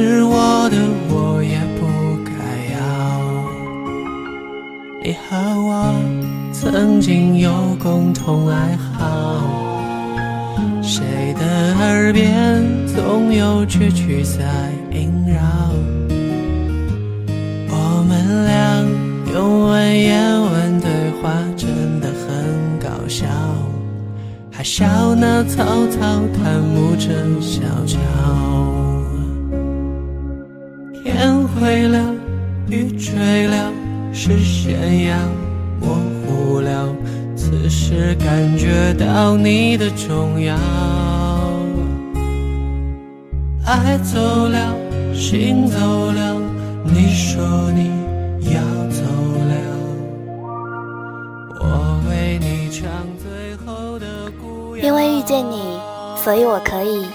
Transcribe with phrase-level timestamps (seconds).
[0.00, 0.76] 是我的，
[1.08, 1.84] 我也不
[2.24, 2.30] 该
[2.72, 2.78] 要。
[5.02, 5.92] 你和我
[6.52, 7.50] 曾经有
[7.82, 9.42] 共同爱好。
[10.80, 15.40] 谁的耳边总有蛐蛐在萦绕？
[17.68, 18.86] 我们俩
[19.34, 20.88] 用文言文对
[21.20, 23.26] 话，真的很搞笑，
[24.52, 25.98] 还笑那草草
[26.32, 27.08] 贪慕着
[27.40, 27.98] 小乔。
[31.58, 32.14] 天灰了，
[32.68, 33.72] 雨坠了，
[34.12, 35.16] 视线要
[35.80, 36.94] 模糊了。
[37.36, 40.54] 此时感觉到你的重要，
[43.66, 44.72] 爱走了，
[45.12, 45.78] 心走
[46.12, 46.40] 了，
[46.84, 47.42] 你说
[47.72, 47.90] 你
[48.54, 49.02] 要走
[49.48, 49.54] 了，
[51.58, 54.06] 我为你唱最后的
[54.40, 54.84] 古谣。
[54.84, 55.76] 因为遇见你，
[56.22, 57.06] 所以我可以。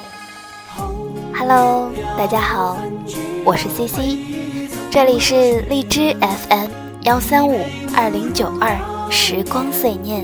[1.34, 2.78] Hello，大家好，
[3.44, 4.18] 我是 CC，
[4.94, 6.70] 这里是荔枝 FM
[7.02, 7.60] 幺三五
[7.96, 8.78] 二零九二。
[9.10, 10.24] 时光碎念。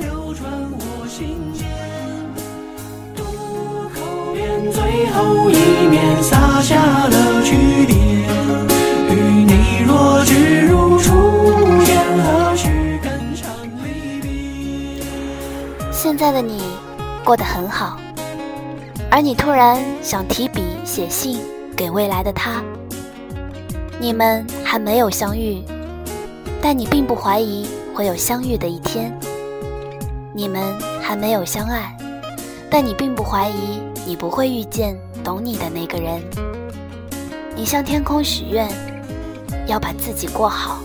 [15.91, 16.61] 现在的你
[17.23, 17.99] 过得很好，
[19.09, 21.39] 而你突然想提笔写信
[21.75, 22.63] 给未来的他。
[23.99, 25.61] 你们还没有相遇，
[26.61, 27.67] 但你并不怀疑。
[27.91, 29.11] 会有相遇的一天，
[30.33, 31.93] 你们还没有相爱，
[32.69, 36.21] 但你并不怀疑你不会遇见懂你的那个人。
[37.57, 38.69] 你向天空许愿，
[39.67, 40.79] 要把自己过好，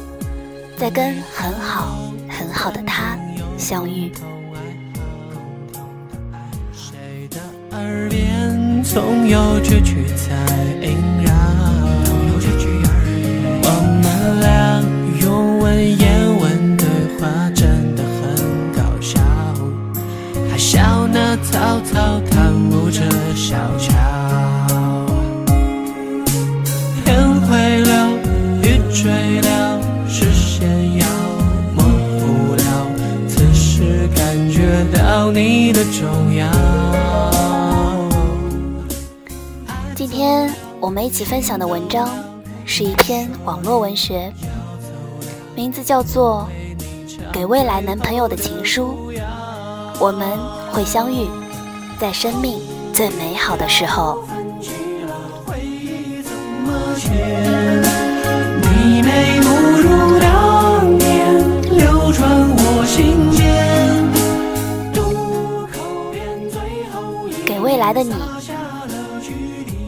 [0.77, 1.97] 再跟很好
[2.29, 3.17] 很好的他
[3.57, 4.11] 相遇。
[6.73, 7.39] 谁的
[7.77, 10.35] 耳边总有句句在
[10.85, 11.14] 萦
[23.47, 23.93] 小桥，
[27.05, 28.09] 天灰了，
[28.62, 29.78] 雨坠了，
[30.09, 31.06] 视线要
[31.75, 32.65] 模糊了。
[33.28, 36.50] 此时感觉到你的重要。
[39.94, 40.50] 今天
[40.81, 42.09] 我们一起分享的文章
[42.65, 44.32] 是一篇网络文学，
[45.55, 46.49] 名字叫做
[47.31, 49.12] 《给未来男朋友的情书》。
[50.00, 50.26] 我们
[50.72, 51.28] 会相遇，
[52.00, 52.59] 在生命
[52.94, 54.25] 最美好的时候。
[67.44, 68.15] 给未来的你，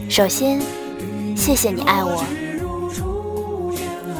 [0.09, 0.61] 首先，
[1.33, 2.21] 谢谢你爱我，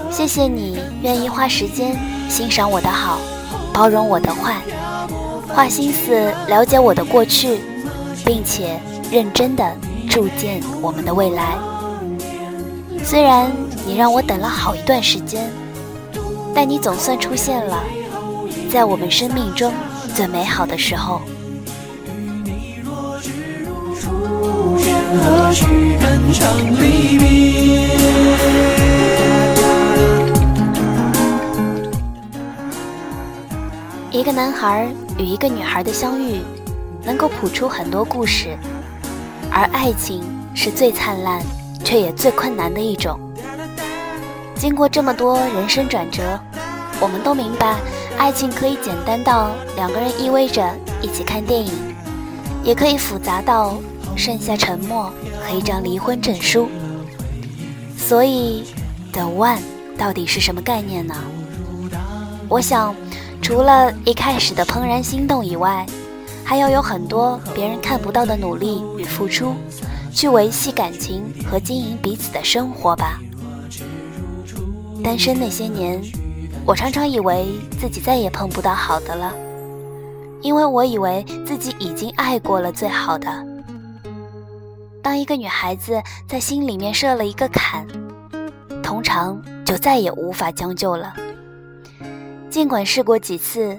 [0.10, 2.00] 谢谢你愿意花时间
[2.30, 3.20] 欣赏我的好，
[3.74, 4.62] 包容我的坏。
[5.50, 7.60] 花心思了解我的过去，
[8.28, 8.78] 并且
[9.10, 9.66] 认真的
[10.10, 11.58] 铸建我们的未来。
[13.02, 13.50] 虽然
[13.86, 15.50] 你让我等了好一段时间，
[16.54, 17.82] 但你总算出现了，
[18.70, 19.72] 在我们生命中
[20.14, 21.22] 最美好的时候。
[34.12, 36.42] 一个男孩与一个女孩的相遇，
[37.08, 38.58] 能够谱出很多故事，
[39.50, 40.22] 而爱情
[40.54, 41.42] 是最灿烂
[41.82, 43.18] 却也最困难的一种。
[44.56, 46.38] 经过这么多人生转折，
[47.00, 47.78] 我们都明白，
[48.18, 50.70] 爱情可以简单到两个人依偎着
[51.02, 51.72] 一起看电影，
[52.62, 53.78] 也可以复杂到
[54.18, 55.10] 剩下沉默
[55.42, 56.68] 和一张离婚证书。
[57.98, 58.66] 所以
[59.14, 59.62] ，the one
[59.98, 61.16] 到底是什么概念呢？
[62.50, 62.94] 我想。
[63.40, 65.86] 除了一开始的怦然心动以外，
[66.48, 69.54] 还要有很多别人看不到的努力与付出，
[70.14, 73.20] 去维系感情和经营彼此的生活吧。
[75.04, 76.02] 单身那些年，
[76.66, 77.48] 我常常以为
[77.78, 79.36] 自己再也碰不到好的了，
[80.42, 83.30] 因为我以为自己已经爱过了最好的。
[85.04, 87.86] 当一个女孩子在心里面设了一个坎，
[88.82, 91.14] 通常就再也无法将就了。
[92.50, 93.78] 尽管试过几次，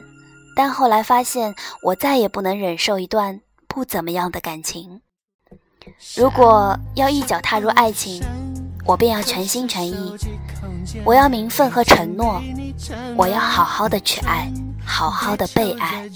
[0.58, 5.00] 但后来发现我再也不能忍受一段不怎么样的感情。
[6.16, 8.20] 如果要一脚踏入爱情，
[8.84, 10.16] 我便要全心全意，
[11.04, 12.42] 我要名分和承诺，
[13.16, 14.50] 我要好好的去爱，
[14.84, 16.10] 好好的被爱。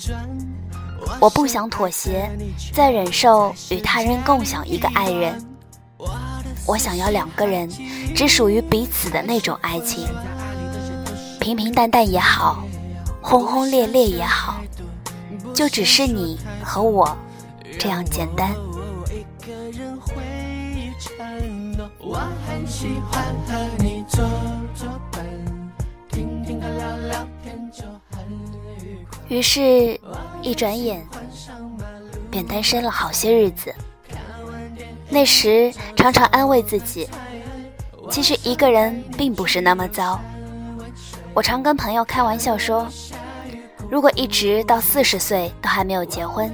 [1.21, 2.29] 我不想妥协，
[2.75, 5.41] 再忍受与他人共享一个爱人。
[6.67, 7.71] 我想要两个人
[8.13, 10.05] 只属于彼此的那种爱情，
[11.39, 12.65] 平平淡淡也好，
[13.23, 14.61] 轰轰烈烈也好，
[15.55, 17.17] 就只是你和我，
[17.79, 18.53] 这样简单。
[29.29, 29.99] 于是，
[30.43, 31.07] 一转眼
[32.31, 33.75] 便单身了好些日子。
[35.09, 37.09] 那时常常安慰自己，
[38.11, 40.21] 其实一个人并不是那么糟。
[41.35, 42.87] 我常跟朋友开玩笑说，
[43.91, 46.53] 如果一直到四十岁都还没有结婚，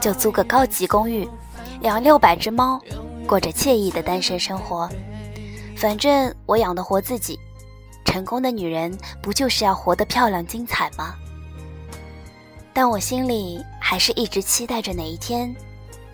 [0.00, 1.28] 就租个高级公寓，
[1.82, 2.80] 养六百只猫，
[3.24, 4.88] 过着惬意的单身生活。
[5.76, 7.38] 反正我养得活自己，
[8.04, 11.14] 成功的女人不就是要活得漂亮精彩吗？
[12.72, 15.54] 但我心里还是一直期待着哪一天，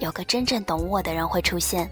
[0.00, 1.90] 有个真正懂我的人会出现。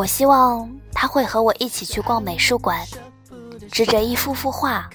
[0.00, 2.86] 我希望他会和我一起去逛美术馆，
[3.70, 4.88] 指着一幅幅画，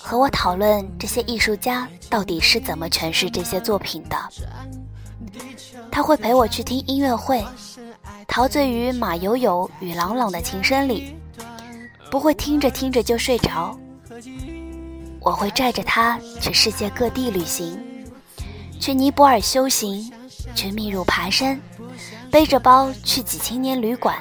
[0.00, 4.16] 和我讨论这些艺术家到底是怎么诠释这些作品的。
[5.92, 7.44] 他会陪我去听音乐会，
[8.26, 11.14] 陶醉于马友友与朗朗的琴声里，
[12.10, 13.78] 不会听着听着就睡着。
[15.20, 17.78] 我会拽着他去世界各地旅行，
[18.80, 20.12] 去尼泊尔修行，
[20.52, 21.60] 去秘鲁爬山，
[22.28, 24.16] 背着包去几青年旅馆。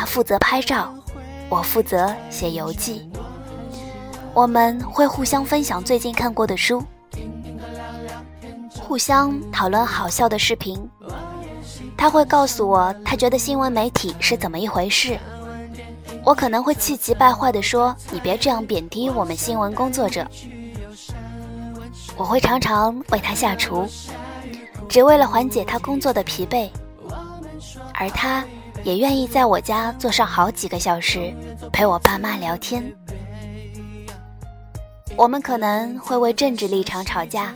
[0.00, 0.94] 他负责拍照，
[1.50, 3.06] 我负责写游记。
[4.32, 6.82] 我们会互相分享最近看过的书，
[8.80, 10.80] 互相讨论好笑的视频。
[11.98, 15.18] 他会告诉我他觉得新闻媒体是怎么一回事。
[16.24, 20.26] 我可能会气急败坏地说：“你别这样贬低我们新闻工作者。”
[22.16, 23.86] 我会常常为他下厨，
[24.88, 26.70] 只为了缓解他工作的疲惫，
[27.92, 28.42] 而他
[28.82, 31.34] 也愿意在我家坐上好几个小时，
[31.72, 32.84] 陪我爸妈聊天。
[35.16, 37.54] 我们可能会为政治立场吵架，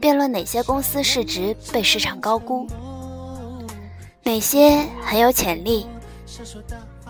[0.00, 2.66] 辩论哪些公司市值被市场高估，
[4.22, 5.86] 哪些很有潜力。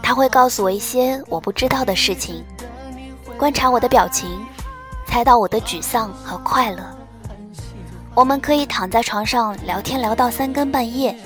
[0.03, 2.45] 他会告诉我一些我不知道的事情，
[3.39, 4.29] 观察我的表情，
[5.07, 6.85] 猜到我的沮丧和快乐。
[8.15, 11.17] 我们可以躺在床上聊天聊到三更半夜，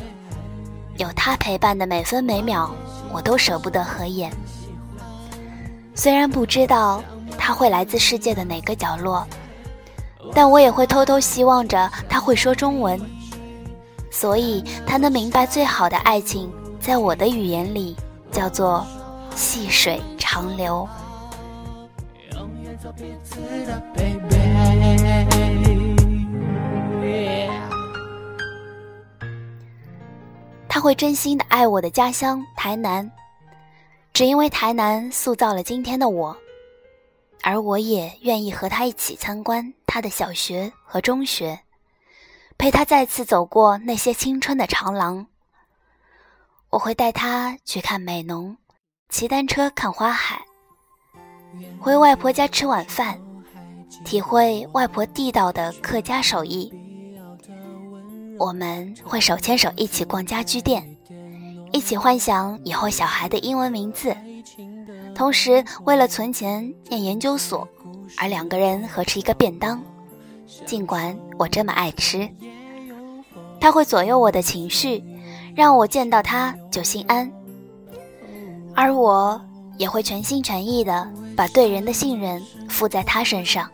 [0.98, 2.70] 有他陪伴的每分每秒，
[3.12, 4.30] 我都舍不得合眼。
[5.94, 7.02] 虽然不知道
[7.38, 9.26] 他会来自世界的哪个角落，
[10.34, 13.00] 但我也会偷偷希望着他会说中文，
[14.10, 17.96] 所以他能明白最好的爱情，在我的语言里。
[18.32, 18.84] 叫做
[19.34, 20.86] 细水长流。
[30.76, 33.10] 他会真心的爱我的家乡台南，
[34.12, 36.36] 只因为台南塑造了今天的我，
[37.42, 41.58] 而我也愿意和他一起参观他的小学和中学，
[42.58, 45.26] 陪他再次走过那些青春的长廊。
[46.68, 48.54] 我会带他去看美浓，
[49.08, 50.42] 骑单车看花海，
[51.80, 53.18] 回外婆家吃晚饭，
[54.04, 56.70] 体会外婆地道的客家手艺。
[58.38, 60.84] 我们会手牵手一起逛家居店，
[61.72, 64.16] 一起幻想以后小孩的英文名字，
[65.14, 67.66] 同时为了存钱念研究所，
[68.16, 69.82] 而两个人合吃一个便当。
[70.64, 72.28] 尽管我这么爱吃，
[73.60, 75.02] 他会左右我的情绪。
[75.56, 77.32] 让我见到他就心安，
[78.74, 79.40] 而我
[79.78, 83.66] 也会全心全意的把对人的信任付在他身上。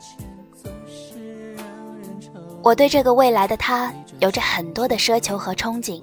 [2.63, 3.93] 我对这个未来的他
[4.23, 6.01] 有着很多的奢求和憧憬，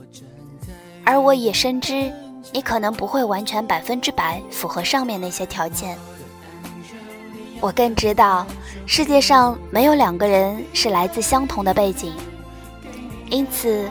[1.05, 2.11] 而我也深知
[2.51, 5.97] 你可能不会完全百分之百符合上面那些条件。
[7.61, 8.45] 我更知道
[8.85, 12.13] 世界上没有两个人是来自相同的背景，
[13.29, 13.89] 因此。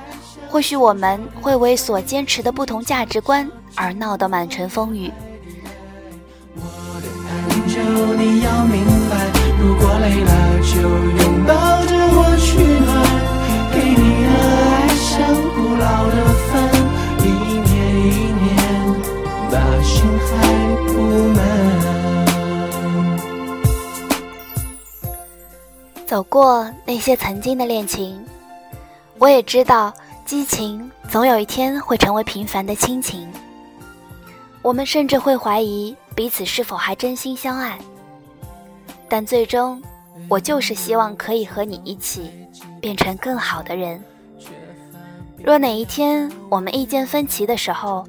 [0.50, 5.12] 或许我们会为所坚持的不同价值观而闹得满城风雨。
[26.08, 28.18] 走过那些曾经的恋情，
[29.18, 29.92] 我也知道。
[30.24, 33.26] 激情总有一天会成为平凡的亲情，
[34.60, 37.78] 我们甚至会怀疑彼此是否还真心相爱。
[39.08, 39.82] 但最终，
[40.28, 42.30] 我就是希望可以和你一起
[42.78, 44.02] 变成更好的人。
[45.42, 48.06] 若哪一天我们意见分歧的时候，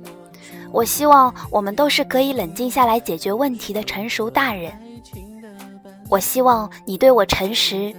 [0.72, 4.72] 我希望我们都是可以冷静下来解决问题的成熟大人。
[6.10, 7.94] 我希望你对我诚实，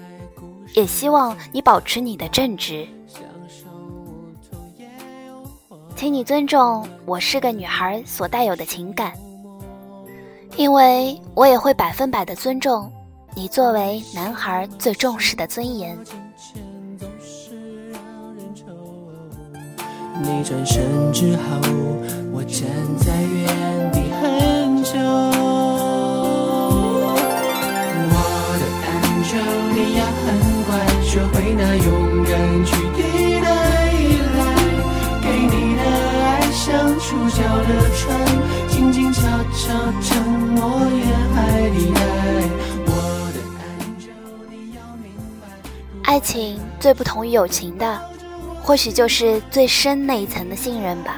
[0.75, 2.87] 也希望你保持你的正直。
[5.95, 9.13] 请你尊重我是个女孩所带有的情感，
[10.57, 12.91] 因为我也会百分百的尊重
[13.35, 15.97] 你作为男孩最重视的尊严。
[20.23, 21.43] 你转身之后，
[22.33, 22.67] 我站
[22.99, 23.20] 在
[29.31, 30.27] angel，你要很
[30.65, 30.71] 乖，
[31.05, 34.39] 学会那勇敢去抵赖依赖。
[35.23, 35.83] 给你的
[36.25, 38.05] 爱像触礁的船，
[38.69, 39.23] 静静悄
[39.55, 39.69] 悄
[40.03, 40.59] 沉没
[40.99, 42.01] 沿海地带。
[42.87, 42.91] 我
[43.33, 44.11] 的 angel，
[44.51, 45.47] 你要明白，
[46.03, 48.01] 爱情最不同于友情的。
[48.63, 51.17] 或许就是最深那一层的信任吧，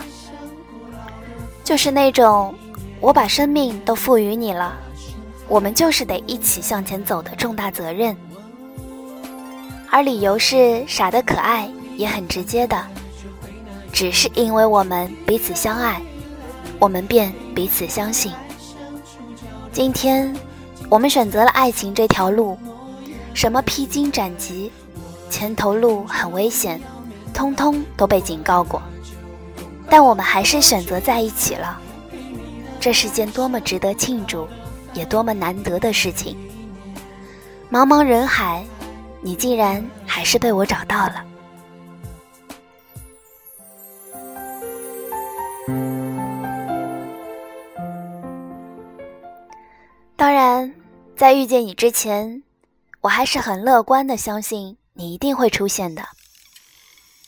[1.65, 2.55] 就是那种
[3.01, 4.73] 我把生命都赋予你了，
[5.49, 8.17] 我们就是得一起向前走的重大责任。
[9.91, 12.87] 而理由是傻的可爱，也很直接的，
[13.93, 16.01] 只是因为我们彼此相爱，
[16.79, 18.33] 我们便彼此相信。
[19.73, 20.35] 今天，
[20.89, 22.59] 我们选择了爱情这条路，
[23.35, 24.73] 什么披荆斩棘，
[25.29, 26.81] 前头路很危险。
[27.35, 28.83] 通通都被警告过，
[29.89, 31.81] 但我们还是选择在一起了。
[32.79, 34.47] 这是件多么值得庆祝，
[34.95, 36.37] 也多么难得的事情。
[37.71, 38.65] 茫茫人海，
[39.21, 41.25] 你竟然还是被我找到了。
[50.17, 50.73] 当然，
[51.17, 52.43] 在遇见你之前，
[53.01, 56.05] 我还是很乐观的，相信你一定会出现的。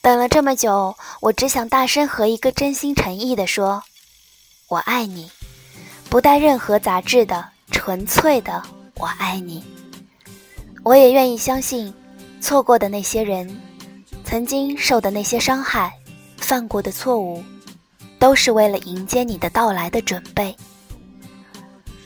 [0.02, 3.82] 等了这么久，我只想大声和一个真心诚意的说
[4.68, 5.30] ：“我爱你，
[6.10, 8.62] 不带任何杂质的，纯粹的
[8.96, 9.64] 我爱你。”
[10.84, 11.92] 我也愿意相信，
[12.40, 13.48] 错过的那些人，
[14.24, 15.92] 曾经受的那些伤害，
[16.36, 17.42] 犯过的错误，
[18.18, 20.54] 都是为了迎接你的到来的准备。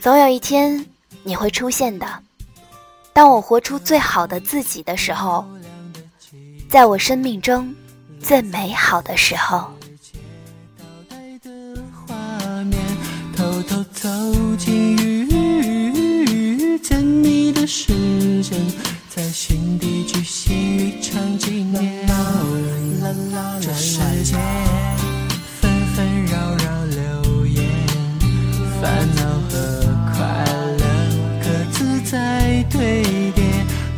[0.01, 0.85] 总有一天
[1.23, 2.07] 你会出现的。
[3.11, 5.45] 当我活出最好的自己的时候，
[6.69, 7.73] 在我生命中。
[8.21, 9.71] 最美好的时候。
[13.33, 14.09] 偷偷走
[14.57, 15.28] 进
[17.71, 17.93] 时
[18.41, 18.59] 间，
[19.15, 22.07] 在心底举行一场纪念。
[23.61, 24.35] 这世界
[25.61, 27.63] 纷纷扰扰流言，
[28.81, 29.53] 烦恼和
[30.11, 30.17] 快
[30.79, 30.83] 乐
[31.43, 33.03] 各自在堆
[33.35, 33.43] 叠。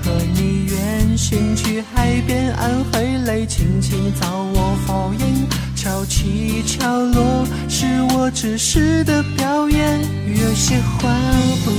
[0.03, 5.47] 和你远行去海边，暗黑泪轻轻遭我 fall 眼，
[5.77, 10.01] 潮起潮落是我真实的表演。
[10.27, 11.09] 有些话
[11.63, 11.71] 不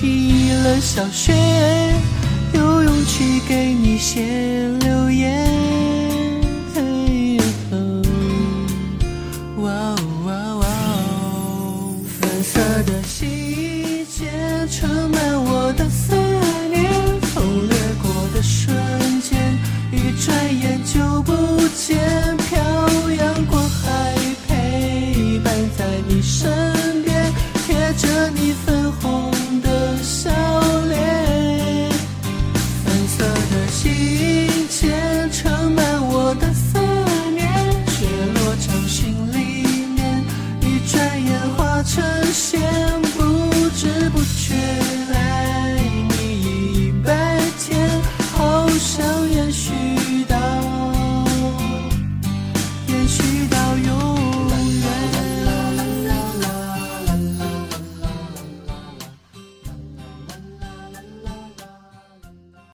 [0.00, 1.34] 起了小雪，
[2.54, 4.22] 有勇气给你写
[4.78, 5.47] 留言。